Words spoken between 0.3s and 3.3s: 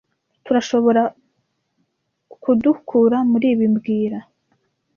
Turashoborakudukura